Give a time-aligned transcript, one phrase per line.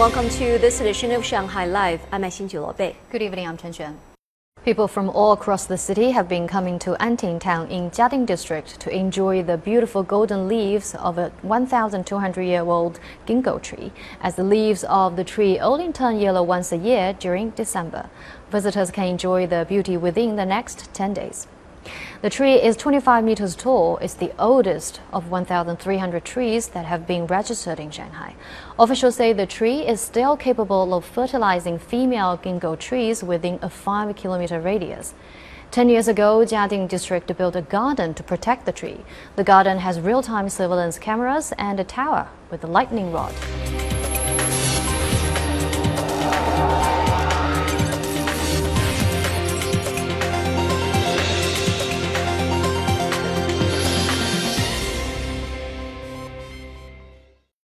[0.00, 2.00] Welcome to this edition of Shanghai Live.
[2.10, 2.96] I'm Xin Bei.
[3.12, 3.96] Good evening, I'm Chen Xuan.
[4.64, 8.80] People from all across the city have been coming to Anting Town in Jiading District
[8.80, 13.92] to enjoy the beautiful golden leaves of a 1,200-year-old ginkgo tree,
[14.22, 18.08] as the leaves of the tree only turn yellow once a year during December.
[18.50, 21.46] Visitors can enjoy the beauty within the next 10 days.
[22.22, 23.96] The tree is 25 meters tall.
[23.98, 28.34] It's the oldest of 1,300 trees that have been registered in Shanghai.
[28.78, 34.14] Officials say the tree is still capable of fertilizing female ginkgo trees within a 5
[34.16, 35.14] kilometer radius.
[35.70, 39.00] Ten years ago, Jiading District built a garden to protect the tree.
[39.36, 43.32] The garden has real-time surveillance cameras and a tower with a lightning rod.